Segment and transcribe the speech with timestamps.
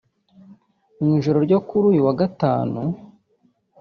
[0.99, 2.81] Mu ijoro ryo kuri uyu wa Gatanu